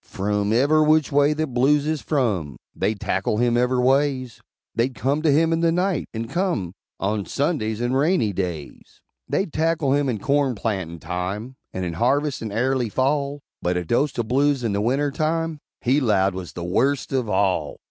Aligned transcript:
Frum 0.03 0.51
ever' 0.51 0.81
which 0.83 1.11
way 1.11 1.31
that 1.33 1.53
blues 1.53 1.85
is 1.85 2.01
from, 2.01 2.57
They'd 2.75 2.99
tackle 2.99 3.37
him 3.37 3.55
ever' 3.55 3.79
ways; 3.79 4.41
They'd 4.73 4.95
come 4.95 5.21
to 5.21 5.29
him 5.31 5.53
in 5.53 5.59
the 5.59 5.71
night, 5.71 6.07
and 6.11 6.27
come 6.27 6.73
On 6.99 7.23
Sundays, 7.23 7.79
and 7.81 7.95
rainy 7.95 8.33
days; 8.33 8.99
They'd 9.29 9.53
tackle 9.53 9.93
him 9.93 10.09
in 10.09 10.17
corn 10.17 10.55
plantin' 10.55 10.97
time, 11.01 11.55
And 11.71 11.85
in 11.85 11.93
harvest, 11.93 12.41
and 12.41 12.51
airly 12.51 12.89
Fall, 12.89 13.41
But 13.61 13.77
a 13.77 13.85
dose't 13.85 14.17
of 14.17 14.27
blues 14.27 14.63
in 14.63 14.73
the 14.73 14.81
wintertime, 14.81 15.59
He 15.81 15.99
'lowed, 16.01 16.33
was 16.33 16.53
the 16.53 16.63
worst 16.63 17.13
of 17.13 17.29
all! 17.29 17.77